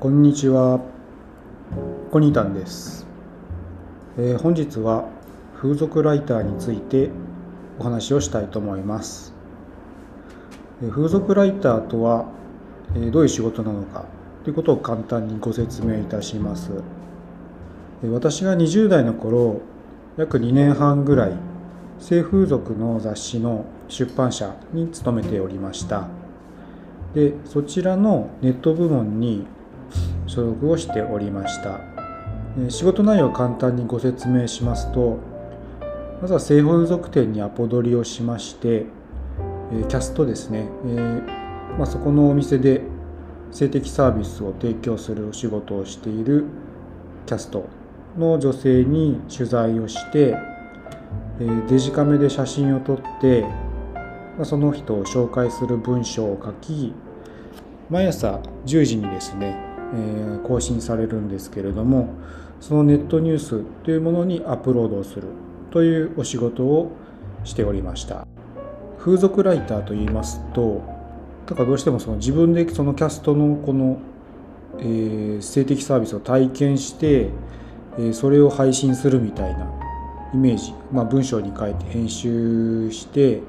[0.00, 0.80] こんにちは。
[2.10, 3.06] コニタンです、
[4.16, 5.10] えー本日は
[5.60, 7.10] 風俗ライターについて
[7.78, 9.34] お話をしたいと思います。
[10.82, 12.24] えー風俗ライターとは、
[12.94, 14.06] えーどういう仕事なのか
[14.42, 16.70] ということを簡単にご説明いたします。
[18.02, 19.60] えー私が20代の頃、
[20.16, 21.34] 約2年半ぐらい
[21.98, 26.08] 性風俗の雑誌の出版社に勤めておりました。
[27.12, 29.46] でそちらのネット部門に
[30.26, 32.00] 所属をしておりました。
[32.68, 35.18] 仕事内容を簡単にご説明しますと
[36.20, 38.86] まずは性風俗店にアポ取りをしまして
[39.88, 42.82] キャストですね、えーまあ、そこのお店で
[43.52, 46.44] 性的サービスを提供するお仕事をしている
[47.26, 47.68] キャスト
[48.18, 50.36] の女性に取材をして
[51.40, 53.46] えデジカメで写真を撮って
[54.36, 56.92] まその人を紹介する文章を書き
[57.88, 62.14] 毎朝10時にですね、え更新されるんですけれども
[62.60, 65.24] そのネットニュースというものにアップロードをする
[65.70, 66.92] というお仕事を
[67.44, 68.26] しておりました。
[69.00, 70.82] 風俗ライターといいますと
[71.46, 73.98] だからどうしてもその自分でそのキャストのこの、
[74.78, 77.30] えー性的サービスを体験して、
[77.98, 79.66] えーそれを配信するみたいな
[80.34, 83.40] イメージ、まあ、文章に書いて編集して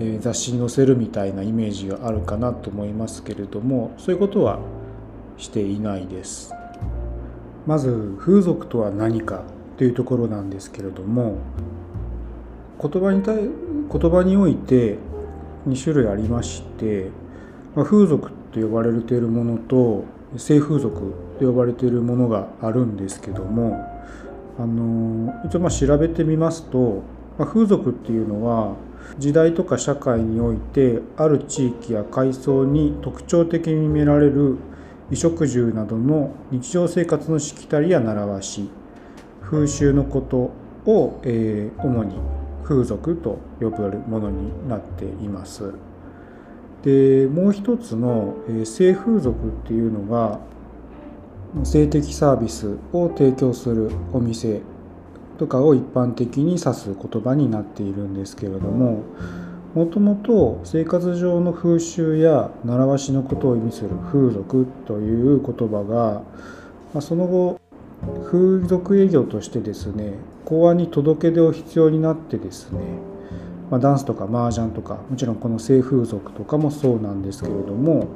[0.00, 4.58] えー雑誌に載せるみたいなイメージがあるかなと思いますけれどもそういうことは
[5.36, 6.54] していないです。
[7.66, 9.44] まず風俗とは何か
[9.76, 11.38] というところなんですけれども
[12.80, 14.98] 言葉に対言葉において
[15.68, 17.10] 2種類ありまして、
[17.76, 20.04] まあ、風俗と呼ばれているものと
[20.36, 23.88] 性風俗と呼ばれているものがあるんですけども
[24.58, 27.02] あの一応まあ調べてみますと、
[27.38, 28.74] まあ、風俗っていうのは
[29.18, 34.58] 時代とか社会においてある地域や階層に特徴的に見られる
[35.12, 38.70] 衣食住などの日常生活のしきたりや習わし
[39.42, 40.50] 風習のこと
[40.90, 42.16] を、えー主に
[42.64, 45.74] 風俗と呼ばれるものになっています。
[46.82, 50.40] でもう一つの、えー性風俗っていうのが
[51.62, 54.62] 性的サービスを提供するお店
[55.36, 59.02] とかを一般的に指す言葉になっているんですけれども
[59.74, 66.22] もともと生活上の風習や習わしのことを意味する風俗という言葉が、
[66.92, 67.58] ま、その後
[68.30, 72.80] 風俗営業としてですね公安に届け出を必要になってですね、
[73.70, 78.08] ま、ダンスとか麻雀とかもちろんこの性風俗とかもそうなんですけれども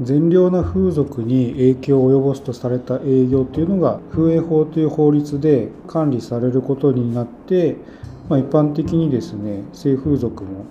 [0.00, 7.76] 善良な風俗に影響を及ぼすとされた営業というのが風営法という法律で管理されることになって、
[8.28, 10.64] ま、一般的にですね性風俗も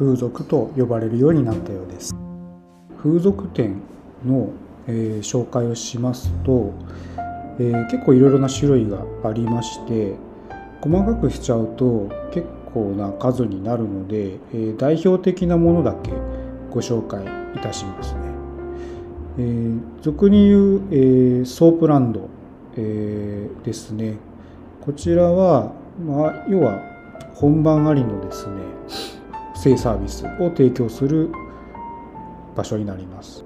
[0.00, 2.14] 風俗と呼ばれるようになったようです
[3.02, 3.82] 風俗店
[4.24, 4.48] の、
[4.86, 6.72] えー紹介をしますと、
[7.58, 10.14] えー結構いろいろな種類がありまして
[10.80, 16.12] 細かくしちゃうと結構な数になるので、えー代表的なものだけ
[16.70, 17.22] ご紹介
[17.54, 18.20] いたしますね。
[19.38, 22.30] えー俗に言う、えーソープランド、
[22.76, 24.16] えーですね。
[24.80, 26.80] こちらは、まあ、要は
[27.34, 28.59] 本番ありのですね、
[29.60, 31.30] 性サービスを提供する
[32.56, 33.44] 場所になります。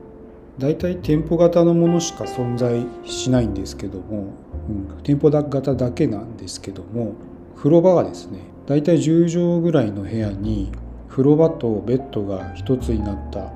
[0.58, 4.32] 大体店舗型のものしか存在しないんですけども、
[4.68, 7.14] うん、店舗型だけなんですけども
[7.56, 10.70] 風呂場がですね大体10畳ぐらいの部屋に
[11.08, 13.52] 風呂場とベッドが一つになった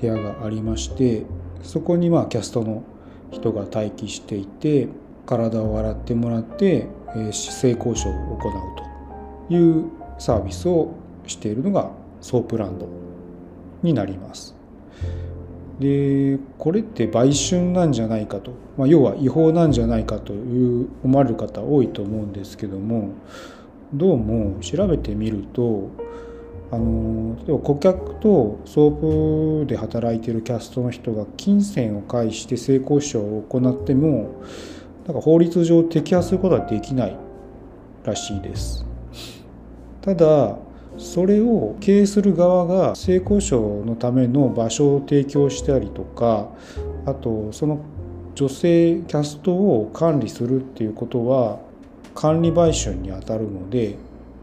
[0.00, 1.24] 部屋がありまして
[1.62, 2.84] そこにまあキャストの
[3.32, 4.88] 人が待機していて
[5.26, 8.52] 体を洗ってもらって、えー性交渉を行う
[9.48, 9.84] という
[10.18, 10.94] サービスを
[11.30, 12.88] しているのがソープランド
[13.82, 14.54] になります。
[15.78, 23.12] でこれって売春なんじゃないかと、まあ、要は違法なんじゃないかという思われる方多いと思うんですけども
[23.94, 25.88] どうも調べてみると
[26.70, 34.42] あの例えば顧客とソープで働いてるキャストの人が金銭を介して性交渉を行っても
[35.06, 37.16] なんか法律上摘発することはできない
[38.04, 38.84] らしいです。
[40.02, 40.58] ただ
[41.00, 46.50] それを経営する側が性交渉のための場所を提供したりとか
[47.06, 47.80] あとその
[48.34, 51.58] 女性キャストを管理するっていうことは
[52.14, 53.96] 管理売春にあたるので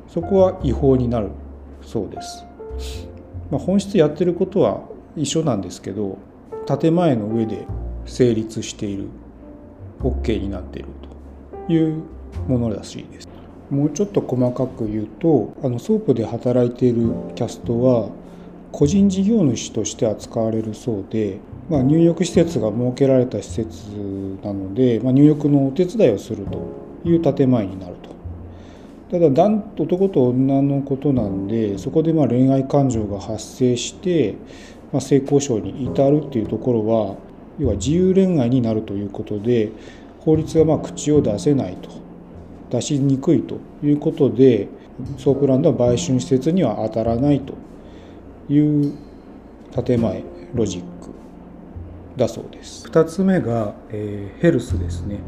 [0.08, 1.30] そこは違法になる
[1.84, 2.46] そうです。
[3.52, 4.82] まあ、本質やってることは
[5.16, 6.18] 一緒なんですけど
[6.80, 7.66] 建前の上で
[8.06, 9.08] 成立している
[10.02, 10.90] OK になっている
[11.68, 12.04] という
[12.48, 13.27] ものらしいです。
[13.70, 18.10] もうちょっと細かく言うとあのソープで働いているキャストは
[18.72, 23.90] 個人事業主として扱われるそうでまあ、入浴施設が設けられた施設
[24.44, 26.60] なので、まあ、入浴のお手伝いをすると
[27.04, 28.08] いう建前になると。
[29.12, 34.36] ただ男と女のことなんでそこでまあ恋愛感情が発生して、
[34.92, 37.16] まあ、性交渉に至るっていうところは
[37.58, 39.72] 要は自由恋愛になるということで
[40.20, 41.90] 法律がまあ口を出せないと
[42.70, 44.68] 出しにくいということで
[45.18, 47.54] ソープランドは売春施設には当たらないと
[48.50, 48.94] いう
[49.86, 50.24] 建前
[50.54, 51.12] ロジック
[52.16, 52.88] だそうです。
[52.88, 55.20] 2つ目が、えー、ヘルスですね。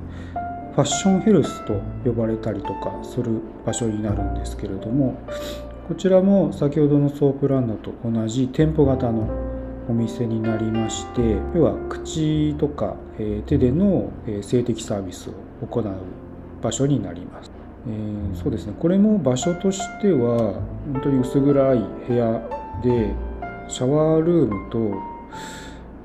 [0.74, 5.20] ファッションヘルスと呼ばれたりとかする場所になるんですけれども
[5.90, 9.28] こちらも先ほどのソープランドと同じ店舗型の
[9.90, 15.34] お店になりまして要は口とか、えー、手での、えー、性的サービスを
[15.66, 15.96] 行う
[16.62, 17.52] 場所になります、
[17.88, 18.74] えー、そうですね。
[18.80, 20.62] これも場所としては
[20.94, 22.42] 本当に薄暗い部屋
[22.84, 23.14] で
[23.68, 25.20] シャワールームと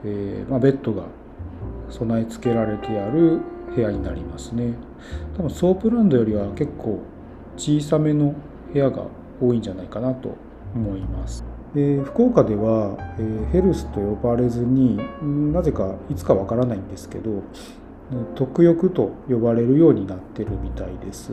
[0.05, 1.05] えー、まあ、ベッドが
[1.89, 3.41] 備え付けられてある
[3.75, 4.75] 部屋になりますね。
[5.37, 7.01] 多分ソープランドよりは結構
[7.56, 8.35] 小さめの
[8.73, 9.06] 部屋が
[9.41, 10.37] 多いんじゃないかなと
[10.75, 14.99] 思います、えー、福岡では、えー、ヘルスと呼ばれずに
[15.53, 17.43] なぜかいつかわからないんですけど
[18.35, 21.33] 特浴と呼ばれるようになってるみたいです、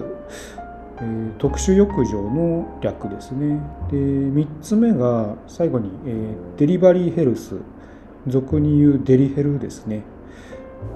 [0.97, 3.59] えー、特殊浴場の略ですね。
[3.89, 7.55] で3つ目が最後に、えデリバリーヘルス。
[8.27, 10.03] 俗に言うデリヘルですね。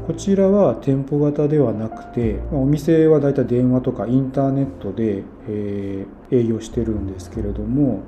[0.08, 8.02] こちらは店舗型ではなくてお店はだいたい電話とかインターネットで、えー、営業してるんですけれども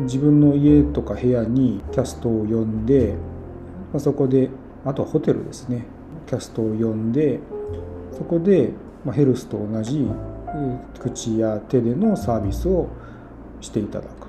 [0.00, 3.14] 自分の家とか部屋にキャストを呼んで、
[3.92, 4.50] まあ、そこで
[4.84, 5.84] あとはホテルですね。
[6.30, 7.40] キャストを呼んで
[8.16, 8.70] そこで、
[9.04, 10.06] ま、ヘルスと同じ
[11.00, 12.88] 口や手でのサービスを
[13.60, 14.28] していただく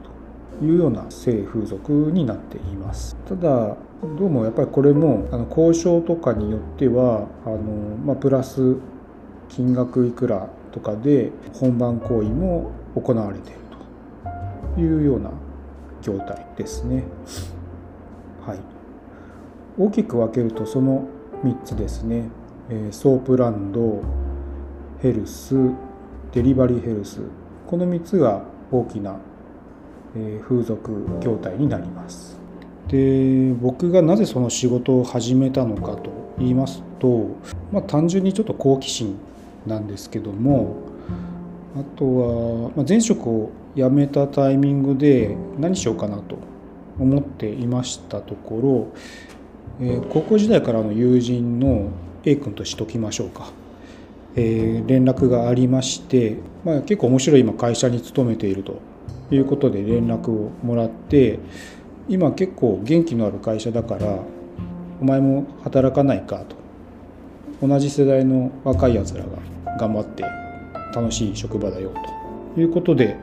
[0.59, 7.57] というような性風俗になっていますただどうもやっぱりこれもあの交渉とかによってはあの、
[8.04, 8.77] まあ、プラス
[9.50, 13.59] 金額いくらとかで本番行為も行われている
[14.75, 15.30] というような
[16.01, 17.04] 業態ですね。
[18.44, 18.59] はい、
[19.77, 21.07] 大きく分けるとその
[21.44, 22.30] 3つですね、
[22.70, 24.02] えソープランド
[25.02, 25.56] ヘルス
[26.32, 27.20] デリバリーヘルス
[27.68, 29.18] この3つが大きな
[30.48, 32.40] 風俗業態になります。
[32.88, 37.38] で僕がなぜその仕事を始めたのかと言いますと、
[37.72, 39.18] まあ、単純にちょっと好奇心
[39.66, 40.76] なんですけども
[41.76, 46.38] あとは、ま、前職を辞めたタイミングで何しようかなと
[47.00, 48.88] 思っていましたところ、
[49.81, 51.89] えー、高校時代からの友人の
[52.24, 53.51] A 君としときましょうか、
[54.36, 58.80] えー、連絡がありまして、まあ、結構面白い今会社に勤めていると
[59.31, 61.39] いうことで連絡をもらって
[62.07, 64.19] 今結構元気のある会社だから
[65.01, 66.44] お前も働かないか
[67.60, 69.30] と同じ世代の若いやつらが
[69.80, 70.24] 頑張って
[70.94, 71.92] 楽しい職場だよ
[72.54, 73.18] ということで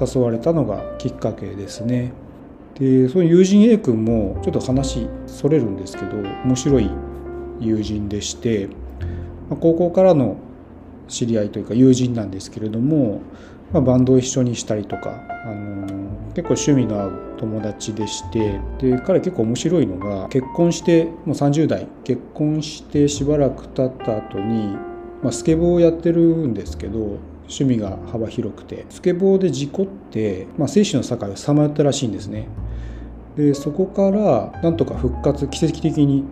[0.00, 2.12] 誘われたのがきっかけですね。
[2.78, 6.90] でその友人 A 君もちょっと話それるんですけど面白い
[7.60, 8.68] 友人でして
[9.48, 10.36] まあ高校からの
[11.08, 13.20] 知り合いというか友人なんですけれども
[13.72, 15.86] まあ、バンドを一緒にしたりとか、あの、
[16.34, 24.76] 結構趣味の合う友達でしてで彼結構面白いのが結婚してもう30代結婚してしばらく経った後に、
[25.22, 27.18] まあ、スケボーをやってるんですけど
[27.50, 32.46] 趣味が幅広くてスケボーで事故って、まあ、生死の境をさまよったらしいんですね
[33.36, 36.24] でそこからなんとか復活奇跡的に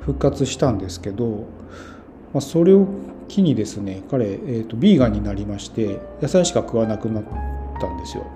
[0.00, 1.46] 復活したんですけど、
[2.32, 2.86] まあ、それを
[3.28, 7.24] 機にですね彼、えーと、ビーガンになりまして野菜しか食わなくなっ
[7.78, 8.26] たんですよ。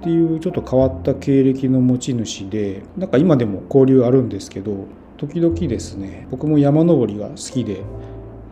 [0.00, 7.82] っていうちょっと変わった経歴の持ち主でなんか今でも交流あるんですけど時々ですね僕も山登りが好きで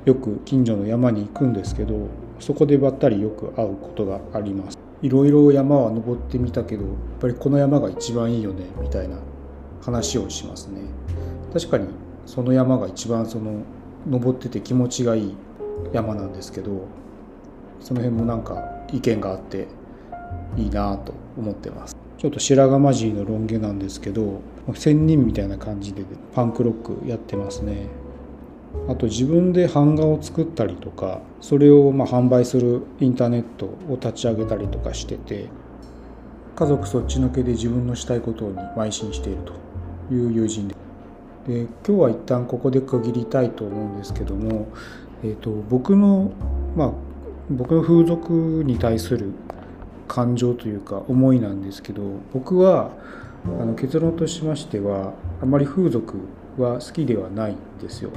[0.05, 2.09] よく近所の山に行くんですけど
[2.41, 4.79] そこでばったりよく会うことがあります。
[5.03, 9.17] いろいろ山は登ってみたけどやっぱりこの山が一番いいよねみたいな
[9.83, 10.81] 話をしますね。
[11.53, 11.89] 確かに
[12.27, 13.63] その山が一番その
[14.09, 15.37] 登ってて気持ちがいい
[15.93, 16.87] 山なんですけど
[17.81, 19.69] その辺もなんか意見があって
[20.57, 21.97] いいなと思ってます。
[22.19, 24.43] ちょっと白髪混じりのロン毛なんですけど
[24.75, 26.05] 仙人みたいな感じで
[26.35, 27.87] パンクロックやってますね。
[28.89, 35.49] あと自分で版画を作ったりとかそれをま販売するインターネットを立ち上げたりとかしてて
[36.57, 39.43] 家族そっちのけで自分のしたいことに邁進している
[40.09, 40.75] という友人で
[41.47, 44.69] で今日は一旦ここで区切りたいと思うんですけども
[45.23, 46.33] えーと、僕の
[46.77, 46.93] まあ
[47.51, 49.33] 僕の風俗に対する
[50.09, 52.91] 感情というか思いなんですけど僕は
[53.45, 55.13] あの結論としましては
[55.43, 56.19] あまり風俗
[56.59, 58.11] は好きではないんですよ。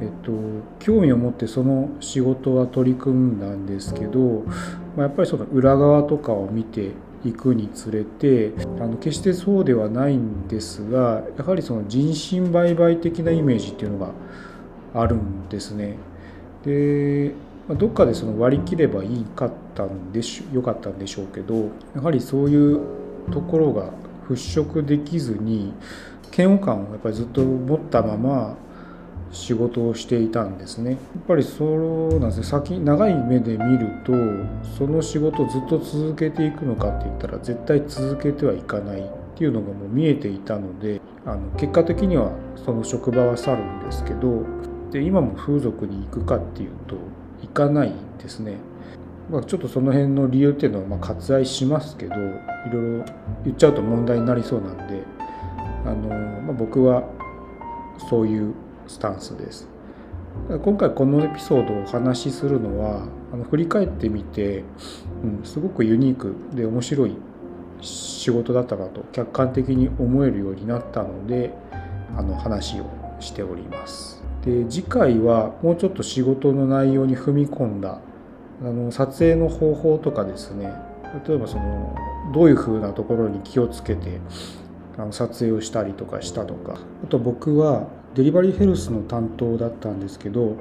[0.00, 0.32] えっと、
[0.78, 4.44] 興味を持ってその仕事は取り組んだんですけど、
[4.96, 6.92] まあ、やっぱりその裏側とかを見て
[7.24, 14.12] いくにつれてあの決してそうではないんですがやはりその人身売買的なイメージっていうのが
[14.94, 15.96] あるんですね。
[16.64, 17.34] で
[17.68, 22.80] どっかでその割り切ればいいかったんでしよかったんでしょうけどやはりそういう
[23.30, 23.90] ところが
[24.28, 25.72] 払拭できずに
[26.36, 28.56] 嫌悪感をやっぱりずっと持ったまま
[29.32, 34.12] 仕事をしていたんですねやっぱりそうなんですね先長い目で見ると
[34.76, 39.02] その仕事をずっと続けていくのかって言ったら絶対続けてはいかないっ
[39.36, 42.32] ていうのがもう見えていたのであの結果的には
[42.64, 44.44] その職場は去るんですけど
[44.90, 46.96] で今も風俗に行くかっていうと
[47.42, 48.56] 行かないですね。
[49.30, 53.04] まあ、ちょっとその辺の理由っていうのはま割愛しますけどいろいろ
[53.44, 55.04] 言っちゃうと問題になりそうなんで
[55.84, 56.08] あの、
[56.42, 57.04] まあ、僕は
[58.08, 58.52] そういう
[58.90, 59.68] スタンスです。
[60.64, 64.64] 今回このエピソードをお話しするのはあの振り返ってみて、
[65.22, 67.16] うん、すごくユニークで面白い
[67.80, 71.54] 仕事だったなと客観的に思えるようになったので
[72.16, 74.24] あの話をしております。
[74.44, 78.00] で次回はもうちょっと仕事の内容に踏み込んだ
[78.60, 80.72] あの撮影の方法とかですね
[81.28, 81.94] 例えばその
[82.34, 84.20] どういうふうなところに気をつけて
[84.98, 90.56] あの撮影をしたりとかしたとかあと僕はデリバリーヘルスの担当だったんですけど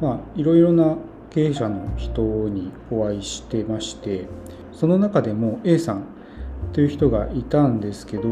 [0.00, 0.96] まあいろいろな
[1.30, 4.26] 経営者の人にお会いしてまして
[4.72, 6.04] その中でも A さん
[6.72, 8.28] という人がいたんですけど、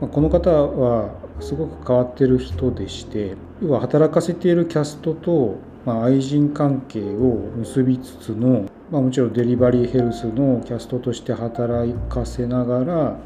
[0.00, 13.16] まあ、この方はすごく変わってる人でして要は働かせているキャストと、まあ、愛人関係を結びつつの、まあ、もちろんデリバリーヘルスのキャストとして働かせながら、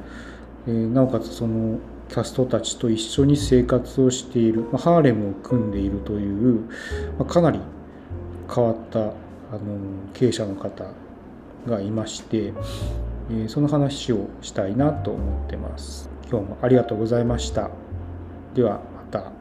[0.67, 6.61] えー、なおかつそのキャストたちと一緒に生活をしている、まあ、ハーレムを組んでいるという、
[7.19, 7.61] まあ、かなり
[8.53, 9.13] 変わったあの
[10.15, 10.87] 経営者の方
[11.67, 12.53] がいまして、
[13.31, 16.09] えー、その話をしたいなと思ってます。
[16.31, 17.71] 今日もありがとうございました。
[18.55, 19.33] ではまた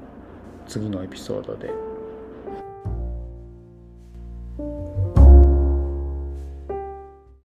[0.68, 1.87] 次のエピソードで。